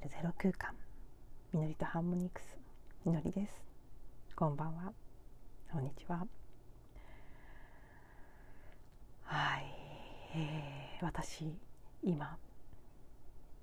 [0.00, 0.74] るゼロ空間。
[1.52, 2.56] みのりとハーモニクス。
[3.04, 3.52] みのりです。
[4.34, 4.92] こんばんは。
[5.70, 6.26] こんにちは。
[9.24, 9.64] はい、
[10.36, 11.52] えー、私
[12.02, 12.38] 今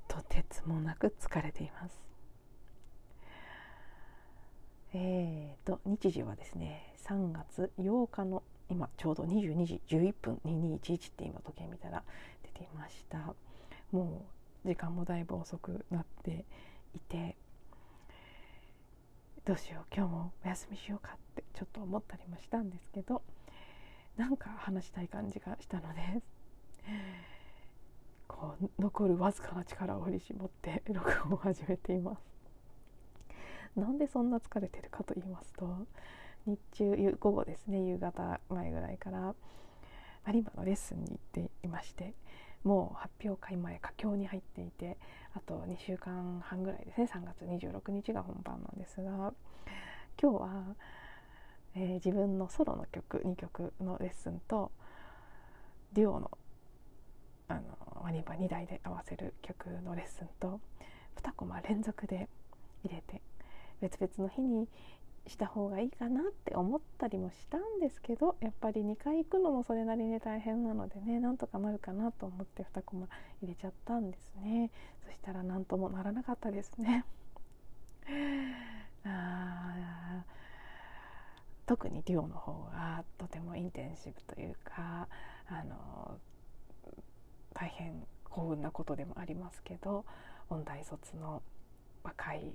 [0.08, 2.04] とてつもなく疲れています。
[4.94, 12.04] えーと日時はですね3月8日の今ちょうど22時11分2211って今時計見たら
[12.44, 13.33] 出ていました。
[13.92, 14.36] もう
[14.68, 16.44] 時間もだいぶ遅くなって
[16.94, 17.38] いて
[19.46, 23.22] どうしよう今日もお休みしようかってちょっと思ったりもしたんですけど
[24.18, 26.22] なんか話したい感じがしたので
[28.28, 33.80] こう残るわずかな力を振り絞って録音を始めています。
[33.80, 35.88] なんでそんな疲れてるかと言いますと
[36.45, 39.34] 日中午後ですね夕方前ぐらいから
[40.25, 42.13] マリンバのレッスンに行っていまして
[42.67, 44.97] もう発表会前佳境に入っていて
[45.33, 47.09] あと2週間半ぐらいですね。
[47.09, 49.33] 3月26日が本番なんですが
[50.21, 50.75] 今日は、
[51.75, 54.73] えー、自分のソロの曲2曲のレッスンと
[55.93, 56.38] デュオの
[57.47, 57.61] あの
[58.03, 60.59] ワニバ2台で合わせる曲のレッスンと
[61.23, 62.27] 2コマ連続で
[62.83, 63.21] 入れて
[63.79, 64.67] 別々の日に
[65.28, 73.08] した方がいいかなって思ったりもしたんですけどやっぱり2回行くのもそれなりに大変なのでねなんとかなるかなと思って2コマ
[73.42, 74.72] 入れちゃったんですね。
[75.06, 77.06] そしたら何ともならなかったですね。
[79.03, 80.23] あ
[81.66, 85.08] 特にデュオの方がとてもインテンシブというか
[85.47, 86.17] あの
[87.53, 90.06] 大変幸運なことでもありますけど
[90.50, 91.41] 音大卒の
[92.03, 92.53] 若い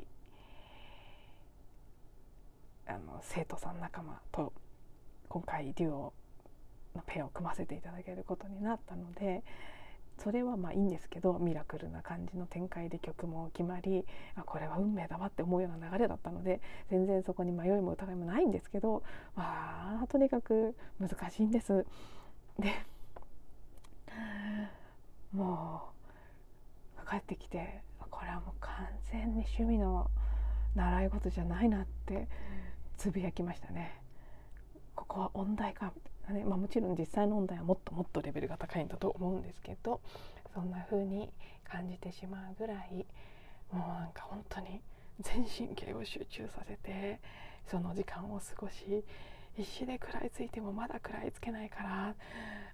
[2.92, 4.52] あの生徒さん仲間と
[5.28, 6.12] 今回デュオ
[6.94, 9.42] のペアを組ませていただけることになったので
[10.18, 14.04] それはまあいいんですけどミラクルな感じの展開で曲も決まり
[14.36, 16.60] あこれは運命だわって思うような流れだったので
[16.90, 19.02] 全然そこに迷いも疑いもないんですけど
[19.34, 21.86] まあとにかく難しいんです。
[22.58, 22.72] で
[25.32, 25.88] も
[27.02, 30.10] う帰ってきてこれはもう完全に趣味の
[30.74, 32.28] 習い事じゃないなって
[32.96, 34.02] つぶやきましたね。
[34.94, 40.00] ここは音大かみたいなね、まあ、もちろん実際の音大はもっともっとレベルが高いんだと思うんですけど
[40.54, 41.30] そんな風に
[41.64, 43.06] 感じてしまうぐらい
[43.72, 44.80] もうなんか本当に
[45.20, 47.20] 全神経を集中させて
[47.70, 49.04] その時間を過ごし
[49.56, 52.14] 必死で食らいついてもまだ食らいつけないから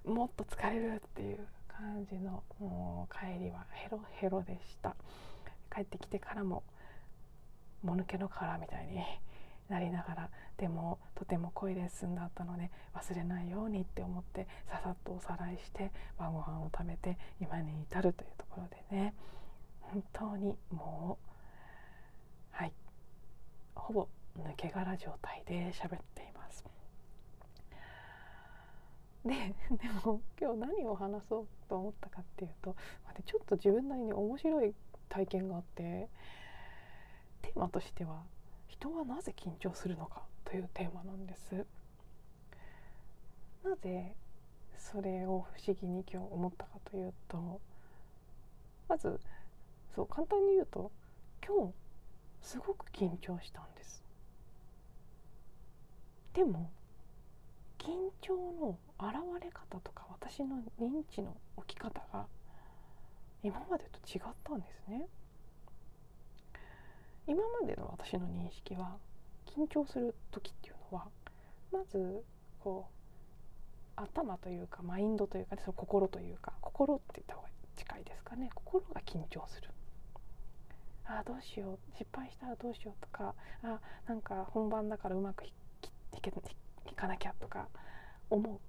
[0.05, 4.95] もっと疲れるっていう感じのもう帰りはヘロヘロでした
[5.73, 6.63] 帰ってきてからも
[7.83, 9.01] もぬけの殻みたいに
[9.69, 19.13] なりながらでもとても濃いレッスンだったので忘れないようにって思ってささっとおさらいして晩ご飯を食べて今に至るというところでね
[19.81, 21.29] 本当にもう
[22.51, 22.73] はい
[23.75, 26.65] ほぼ抜け殻状態で喋っています。
[29.25, 29.33] で
[29.71, 32.75] でも今日何を話そうと思ったかっていうと
[33.25, 34.73] ちょっと自分なりに面白い
[35.09, 36.07] 体験があって
[37.41, 38.23] テーマとしては
[38.79, 41.65] 人はなぜ緊張するのかというテーマなんです。
[43.63, 44.15] なぜ
[44.77, 47.59] それを不思議に今日思ったかというと
[48.87, 49.19] まず
[49.93, 50.91] そう簡単に言うと
[51.45, 51.73] 今日
[52.41, 54.01] すごく緊張したんです。
[56.33, 56.71] でも
[57.77, 57.91] 緊
[58.21, 61.35] 張の現れ方とか私の認知の
[61.67, 62.27] 起き方が
[63.43, 65.07] 今までと違ったんですね。
[67.27, 68.97] 今までの私の認識は
[69.45, 71.07] 緊張する時っていうのは
[71.71, 72.23] まず
[72.59, 72.99] こう
[73.95, 78.49] 頭というかマインドというか、ね、その心というか心って言った方が近いですかね。
[78.53, 79.69] 心が緊張する。
[81.05, 81.79] あどうしよう。
[81.97, 83.33] 失敗したらどうしようとか
[83.63, 85.53] あなんか本番だからうまくい
[86.99, 87.67] かなきゃとか
[88.29, 88.59] 思う。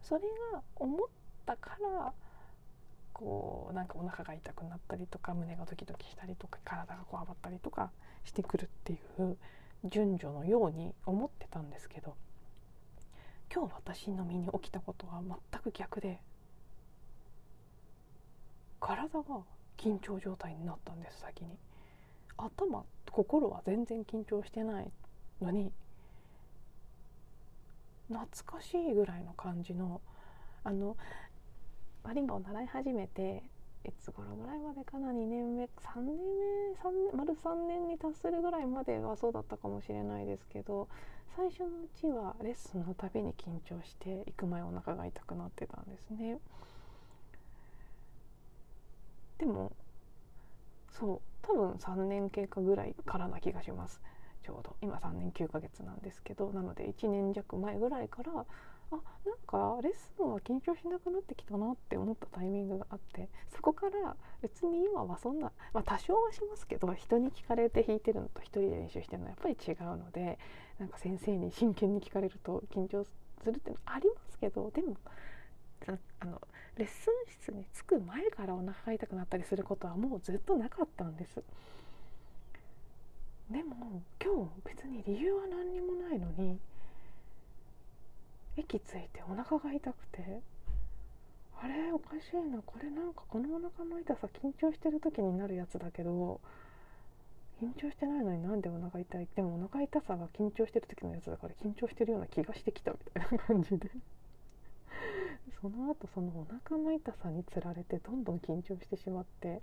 [0.00, 1.08] それが思っ
[1.44, 2.12] たから
[3.18, 7.90] こうなんかお腹が痛くなったりとか胸がドキドキしたりとか体がこわばったりとか
[8.24, 9.36] してくるっていう
[9.84, 12.14] 順序のように思ってたんですけど
[13.52, 15.20] 今日私の身に起きたことは
[15.52, 16.20] 全く逆で
[18.80, 19.24] 体が
[19.76, 21.58] 緊張状態になったんです先に。
[22.38, 24.92] 頭心は全然緊張してない
[25.42, 25.72] のに
[28.08, 28.28] 懐
[28.58, 30.00] かしいぐらいの感じの
[30.62, 30.96] あの
[32.08, 33.42] マリンバを習い始めて
[33.84, 37.16] いつ頃ぐらいまでかな？2年目？3年目？3年？
[37.18, 40.88] 丸3年に達するぐらいまではそうだったかもしれないですけど
[41.36, 41.70] 最初のう
[42.00, 46.38] ちはレッスンのたびに緊張して行く前お腹が痛くなってたんですね。
[49.36, 49.72] でも
[50.98, 54.00] そう多分3年経過ぐらいからな気がします。
[54.46, 58.46] ちょうど今3年9ヶ月なんですけどなので1年弱前ぐらいから
[58.90, 58.96] あ
[59.26, 70.38] なんかレッスンは緊張しなくなってきたなって思ったタイミングがあってそこから別に今はそんな、まあ、多少はしますけど人に聞かれて弾いてるのと1人で練習してるのはやっぱり違うので
[70.78, 73.12] なんか先生に真剣に聞かれると緊張す
[73.44, 74.96] るっていうのありますけどでも
[76.20, 76.40] あの
[76.76, 81.42] レッスン室に着く前からお腹が痛くなったりすることはもうずっとなかったんです。
[83.50, 86.58] でも今日別に理由は何にもないのに
[88.58, 90.42] 駅着いてお腹が痛くて
[91.60, 96.40] あれおかしいなこれなんかこのお腹の痛さ緊張してる時になるやつだけど
[97.60, 103.90] 緊張してないのになんでお腹痛いでもお腹痛さが緊張してる時のやつだから緊張してるような気がしてきたみたいな感じで。
[105.60, 109.60] その後そのお腹の痛さにつられてどんどん緊張してしまって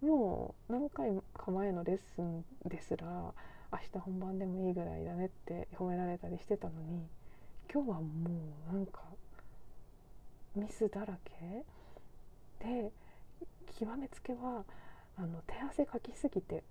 [0.00, 3.34] もう何回か前のレッスンですら
[3.72, 7.06] 明日本番でもいいぐらいだねって褒められたりしてたのに
[7.72, 8.04] 今日はも
[8.70, 9.02] うなんか
[10.56, 11.64] ミスだらけ
[12.66, 12.90] で
[13.78, 14.64] 極めつけは
[15.16, 16.64] あの手汗かきすぎて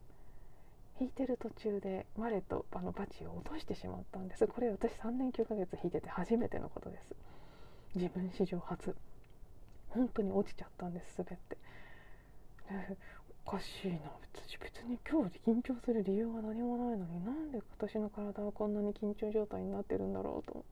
[0.99, 4.45] 弾いてる途中でマレとあのバチを落としてしまったんです。
[4.47, 7.15] これ私3年9ヶ月弾いてて初めてのことです。
[7.95, 8.93] 自分史上初。
[9.89, 11.57] 本当に落ちちゃったんです滑って。
[13.49, 14.11] かしいな。
[14.35, 20.65] 別別に今日緊張する理由は何もないのになんで私の体はこんなに緊張状態になってるんだろうと。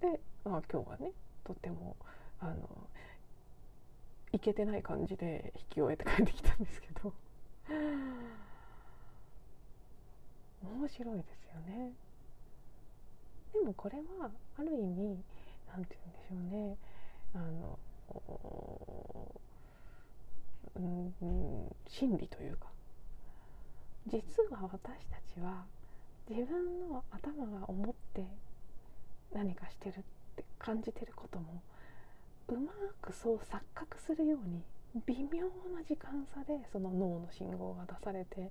[0.00, 1.12] で、まあ、今日はね
[1.44, 1.96] とても
[2.40, 2.88] あの
[4.32, 7.12] いけてない感じで引き終えて帰ってきたんですけど。
[10.62, 11.92] 面白いですよね。
[13.52, 15.22] でもこれはある意味
[15.68, 15.96] 何て
[16.30, 16.76] 言うんでしょうね。
[17.34, 17.78] あの
[20.76, 21.14] うん、
[21.88, 22.68] 心理というか。
[24.06, 24.20] 実
[24.50, 25.64] は私たちは
[26.28, 28.26] 自分の頭が思って
[29.32, 30.02] 何かしてるっ
[30.36, 31.62] て感じてることも
[32.48, 34.62] うまくそう錯覚するように
[35.06, 38.50] 微妙な時間差でその脳の信号が出されて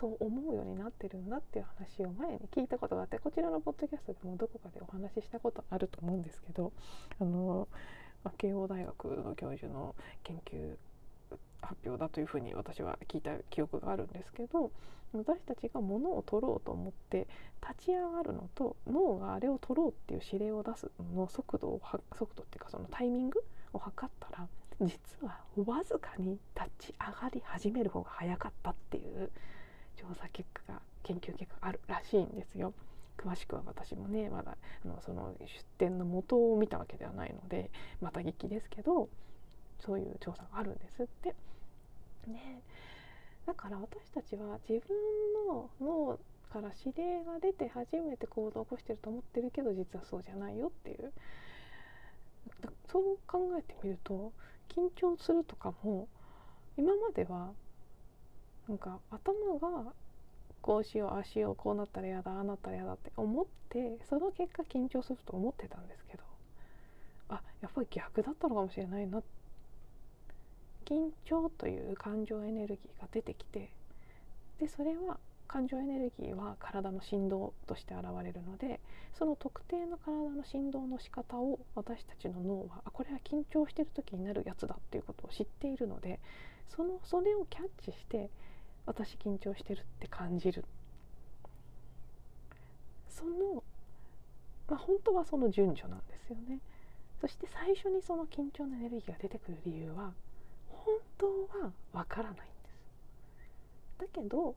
[0.00, 6.72] そう思うようになってるんだっていう話を前に聞いたことがあってこちらのポッドキャストでもどこかでお話ししたことあると思うんですけど
[7.20, 7.68] あの
[8.30, 10.76] 慶応大学の教授の研究
[11.62, 14.70] 発表だというふうに私は聞いた記憶があるんですけど
[15.12, 17.26] 私たちが物を取ろうと思って
[17.62, 21.80] 立ち上がるのと脳があれを取ろうっていう指令を出すの速度を
[22.16, 23.40] 速度っていうかそのタイミング
[23.72, 24.48] を測ったら
[24.80, 29.30] 実はわずかに立ち上がり始める方が早かったっていう
[29.96, 32.72] 調査結果が研究結果があるらしいんですよ。
[33.18, 35.46] 詳しくは私もねまだあのその出
[35.78, 37.70] 典の元を見たわけではないので
[38.00, 39.08] また聞きですけど
[39.80, 41.34] そういう調査があるんですって。
[42.26, 42.62] ね、
[43.44, 44.96] だから私たちは自分
[45.46, 46.18] の脳
[46.50, 51.12] から指令が出て初めて行動を起こしてると思ってるけど実はそうじゃないよっていう
[52.90, 54.32] そう考えてみると
[54.68, 56.08] 緊張するとかも
[56.76, 57.52] 今までは
[58.68, 59.92] なんか頭が
[60.64, 66.22] こうしようああしようこうなったら嫌だああなったら嫌だって思ってその結果緊張すると思ってたんですけど
[67.28, 69.22] あやっぱり逆だったのかもしれないな
[70.86, 73.74] 緊張という感情エネルギーが出てきて
[74.58, 75.18] でそれは
[75.48, 78.80] 感情エネルギーは体の振動として現れるので
[79.18, 86.20] その特定の体の振動の仕方を私たちの脳はあこれは緊張してる時になるやつだっていうことを知っているので
[86.74, 88.30] そのそれをキャッチして
[88.86, 90.64] 私緊張してるって感じる。
[93.08, 93.62] その、
[94.68, 96.60] まあ、本当はその順序なんですよね。
[97.20, 100.12] そして最初にその緊張のエネルギーが出てくる理由は
[100.68, 101.26] 本当
[101.58, 102.44] はわからないんです。
[103.98, 104.54] だけど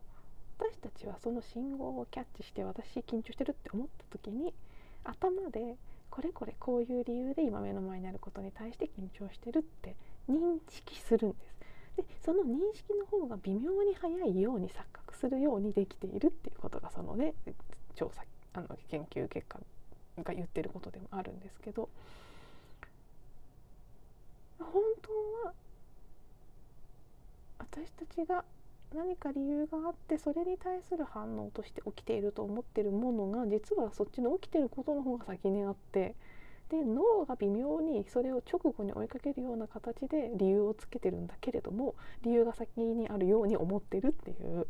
[0.59, 4.53] 私たちはその信号をキャッチして私緊張してるって思った時に
[5.03, 5.77] 頭で
[6.09, 9.95] これこれこういう理由で今目の前にあることに対して緊張してるって
[10.27, 11.56] 認識するんです。
[11.97, 17.33] でその認識の方が微妙に早いように錯覚するようにできているっていうことがそのね
[17.95, 18.23] 調査
[18.53, 19.59] あの研究結果
[20.23, 21.89] が言ってることでもあるんですけど
[24.59, 25.53] 本当は
[27.59, 28.43] 私たちが
[28.95, 36.15] 何か理由があってそれに対する反応として起きていると思ってるものが実はそっちの起きてることの方が先にあって
[36.69, 44.67] で脳が微妙にそれを直後に追いかけるような形で理由をつけてるんだけれども理由が先にあるように思ってるっていう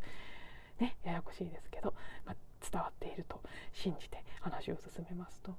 [0.80, 2.36] ねややこしいですけど、まあ、
[2.70, 3.40] 伝わっていると
[3.72, 5.54] 信じて話を進めますと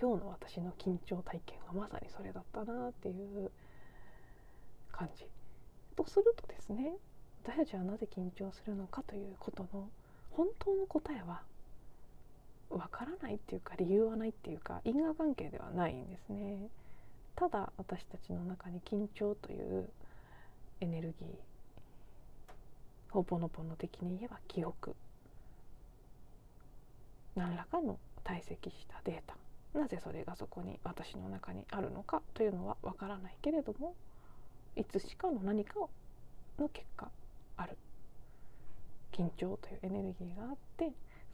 [0.00, 3.50] 今日の私の緊張体験はまさにそれだったなっていう
[4.90, 5.26] 感じ。
[5.96, 6.94] とするとですね
[7.44, 9.88] 私たちはなぜ緊張するのかということの
[10.30, 11.42] 本当の答えは
[12.72, 16.68] わからないっていうか理由はないっていうか因果関係ではないんですね。
[17.36, 19.88] ただ私たちの中に緊張という
[20.80, 21.28] エネルギー
[23.10, 24.94] ほぼのぼの的に言えば記憶。
[27.34, 29.36] 何らかの堆積したデータ。
[29.78, 33.94] なぜそれがそこに私の中にあるのかというのはわからないけれども
[34.76, 35.80] いつしかの何か
[36.58, 37.10] の結果
[37.56, 37.76] ある。
[39.12, 40.90] 緊張というエネルギーがあって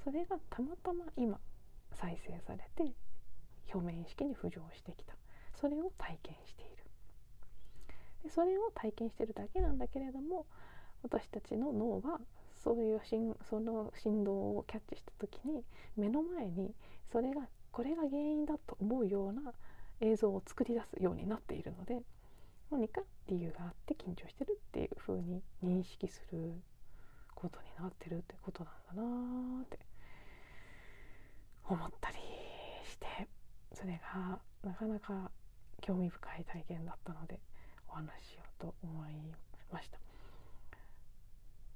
[0.09, 1.39] それがたまたま今
[1.93, 2.95] 再生されて
[3.75, 5.15] 表面意識に浮上してきた。
[5.61, 6.83] それを体験している。
[8.23, 10.47] でそれを体験してるだけなんだけれども
[11.03, 12.21] 私たちの脳は
[12.57, 13.03] そういう
[13.51, 15.63] その振動をキャッチした時に
[15.95, 16.73] 目の前に
[17.13, 19.53] それがこれが原因だと思うような
[20.01, 22.01] 映像を作り出すようになっているので
[22.71, 26.55] 何か理由があって緊張してるっていう風に認識する
[27.35, 29.79] ことになってるってことなんだなーって
[31.69, 32.17] 思ったり
[32.85, 33.29] して
[33.75, 35.31] それがなかなか
[35.81, 37.39] 興味深い体験だったので
[37.89, 39.15] お話ししようと思い
[39.73, 39.99] ました。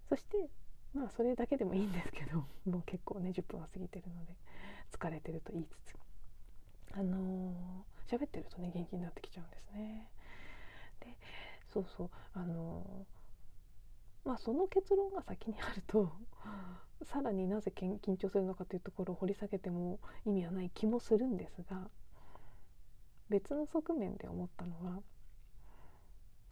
[0.09, 0.49] そして
[0.95, 4.35] まあそれだけでもいいんですけどもう結構ね10分は過ぎてるので
[4.93, 5.97] 疲れてると言いつつ
[6.95, 10.11] あのー、喋ってるとね元気になってきちゃうんですね。
[11.01, 11.17] で
[11.73, 16.13] そうそうあのー、まあその結論が先にあると
[17.05, 21.89] さらになぜ緊張するのかというところを掘り下げても意味はない気もするんですが
[23.29, 25.01] 別の側面で思ったのは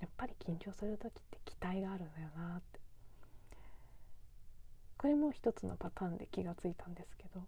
[0.00, 2.80] やっぱり緊張する時って期待があるんだよなって。
[5.00, 7.40] これも一つのパターンで気がついたんですけど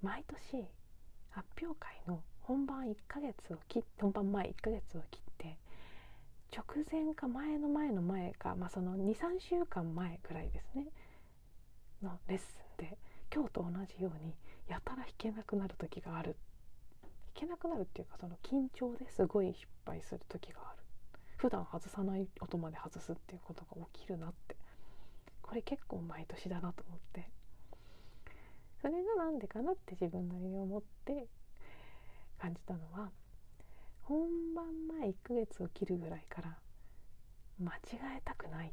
[0.00, 0.64] 毎年
[1.28, 5.58] 発表会の本番1ヶ月を切って本番前1ヶ月を切って
[6.50, 10.86] 直前か前の前の前か、まあ、その23週間前ぐらいですね。
[12.04, 12.42] のレッス
[12.78, 12.96] ンで
[13.34, 14.34] 今日と同じように
[14.68, 16.36] やたら弾けなくなる時がある。
[17.02, 20.78] 弾けなくなるっていうかその緊張ですごい失敗する時がある。
[21.36, 24.56] 普段外さない音まで外すっていうことが起きるなって。
[25.42, 27.28] これ結構毎年だなと思って。
[28.80, 31.26] それが何でかなって自分なりに思って。
[32.44, 33.10] 感じたのは
[34.02, 34.66] 本番
[35.00, 36.58] 前1ヶ月を切るぐらいから
[37.58, 37.78] 間違
[38.18, 38.72] えたくないっ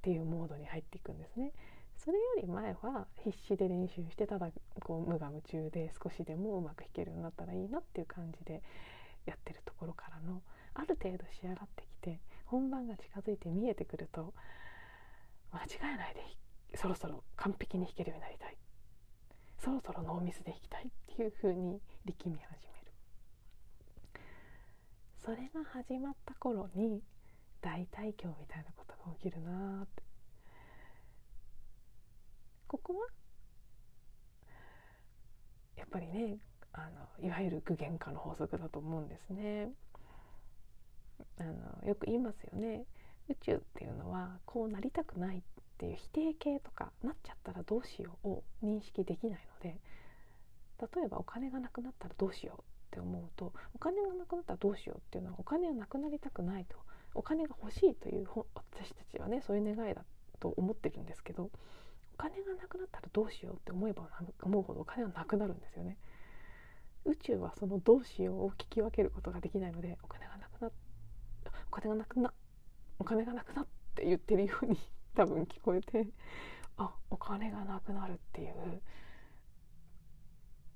[0.00, 1.52] ていうモードに入っていくんですね。
[1.96, 8.62] それより前は必死で練習してただこう無我夢中で少しでもうまく弾けるようになったらいいなっていう感じで
[9.26, 10.42] やってるところからの
[10.74, 14.34] ある程度仕上がってきて本番が近づいて見えてくると
[15.52, 16.20] 間違えないで
[16.76, 18.56] そろそろ完璧に弾けるようになりたい。
[19.58, 22.92] そろそろノーミスで弾きたいっていう風に力み始める。
[25.24, 27.02] それが始まった頃に
[27.62, 30.13] 大腿胸みたいなことが起きるなーって。
[32.74, 33.06] ここは？
[35.76, 36.38] やっぱりね
[36.72, 36.90] あ
[37.20, 39.70] のいわゆる具現化の法則だと思うんですね。
[41.38, 42.84] あのよく言いますよね
[43.28, 45.42] 宇宙っていうのはこうなりたくないっ
[45.78, 49.80] ていう否定形とかなっちゃったらどうしようを認識できないので
[50.80, 56.76] 例えばお金がなくなったらどうしようって思うとお金がなくなったらどうしようっていうのはお金がなくなりたくないと
[57.14, 60.04] お金が欲しいという私たちはねそういう願いだ
[60.40, 61.50] と思ってるんですけど
[62.16, 64.08] お金がなくなったらどうしようって思えば
[64.42, 65.98] 思うほどお金はなくなるんですよね。
[67.04, 70.70] 宇宙はそのどうしようを聞き分けることができないのでお金がなくな
[71.68, 72.32] お金がなくな
[72.98, 74.78] お金がなくなって言ってるように
[75.14, 76.08] 多分聞こえて
[76.78, 78.80] あお金がなくなるっていう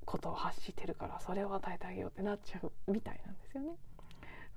[0.04, 3.76] ことを発してるからそれを与えてあげようってなっちゃうみたいなんですよね。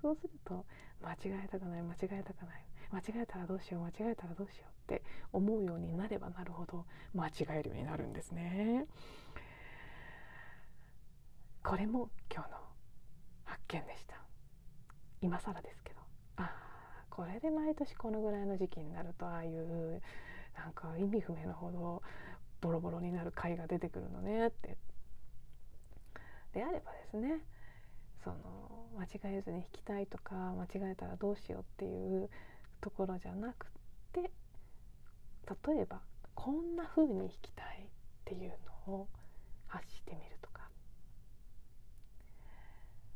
[0.01, 0.65] そうすると
[1.01, 8.86] 間違えたくない間違えたくない間違えたらどうしよう間違えたらどうしようって思うようになればなるほど間違えるようになるんですね。
[11.63, 12.57] これも今日の
[13.45, 14.15] 発見でした。
[15.21, 16.00] 今更ですけど。
[16.38, 20.01] ああこれで毎年このぐらいの時期になるとああいう
[20.57, 22.01] なんか意味不明なほど
[22.60, 24.77] ボロボロになる回が出てくるのねって。
[26.53, 27.39] であればですね
[28.24, 28.36] その
[28.98, 32.29] 間違えずに弾きたいとか間違えたらどうしようっていう
[32.81, 33.67] ところじゃなく
[34.11, 34.31] て
[35.67, 36.01] 例えば
[36.35, 37.88] こんな風に弾きたいっ
[38.25, 38.51] ていう
[38.88, 39.07] のを
[39.67, 40.63] 発してみるとか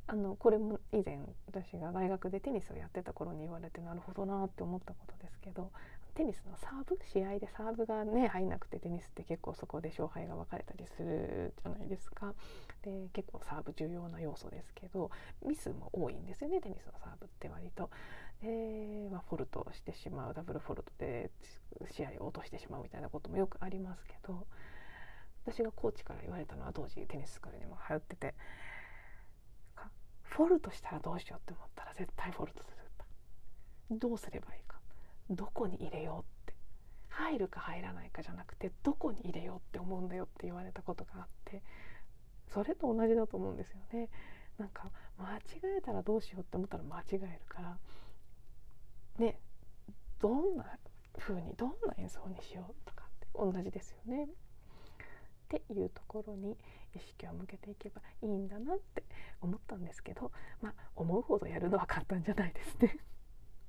[0.07, 5.72] あのこれも以前私が大学でテニスをやってた頃に言われてなるほどなって思ったことですけど
[6.15, 12.34] テニスのサーブ試合でサーブがね入んなくてテニスって結構そこで勝敗が分かれたりするじゃないですか
[12.84, 15.12] で結構サーブ重要な要素ですけど
[15.45, 17.89] ミスも多いんですよねテニスのサーブって割と。
[18.42, 21.32] で、まあ、フォルトしてしまうダブルフォルトで
[21.92, 24.46] 試合を落としてしまうみたいなこともよくありますけど
[25.46, 28.34] 私がコーチから言われたのは当時テニススクールにも通ってて
[30.24, 33.06] フォルトしたらどうしようって思ったら絶対フォルトするんだ
[34.08, 34.75] どうすればいいか。
[35.30, 36.56] どこに入れようって。
[37.08, 41.63] 入るか入らないかじゃなくてどこに入れようって思うんだよって言われたことがあって
[42.54, 44.10] それと同じだと思うんですよね。
[44.58, 47.77] なんか間違えたらどうしようって思ったら間違えるから
[49.19, 49.39] ね
[50.19, 50.65] どんな
[51.17, 54.25] 風にどんな演奏にしようとかって同じですよね。
[54.25, 56.57] っていうところに
[56.95, 59.03] 意識を向けていけばいいんだなって
[59.41, 60.31] 思ったんですけど
[60.62, 62.98] まあ思うほどやるのは簡単じゃないですね。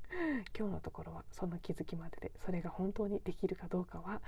[0.56, 4.22] 今日のところはその気づきまででそれが本当にできるかどうかは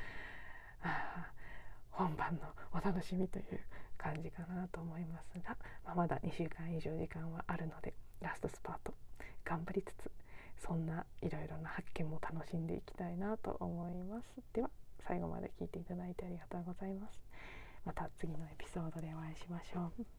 [1.91, 2.41] 本番の
[2.73, 3.61] お楽しみという
[3.97, 8.95] 感じかなと思いますが、まあ、まだ2週間以上時間はあるのでラストスパート
[9.45, 10.11] 頑張りつつ
[10.61, 14.29] そんないろいろな発見も楽しんでいきたいなと思います。
[14.53, 14.71] では
[15.07, 17.19] 最後まで聞いていただいてありがとうございます。
[17.85, 20.18] また次のエピソードでお会いしましょう。